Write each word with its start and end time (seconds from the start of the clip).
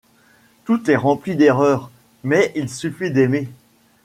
Tout 0.65 0.89
est 0.89 0.95
rempli 0.95 1.35
d'erreur, 1.35 1.91
mais 2.23 2.51
il 2.55 2.71
suffit 2.71 3.11
d'aimer. 3.11 3.47